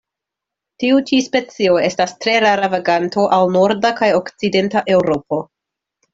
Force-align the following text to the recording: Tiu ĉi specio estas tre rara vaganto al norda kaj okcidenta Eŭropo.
Tiu 0.83 1.01
ĉi 1.09 1.19
specio 1.25 1.75
estas 1.89 2.15
tre 2.25 2.33
rara 2.45 2.71
vaganto 2.77 3.27
al 3.37 3.53
norda 3.59 3.93
kaj 4.01 4.11
okcidenta 4.23 4.85
Eŭropo. 4.97 5.41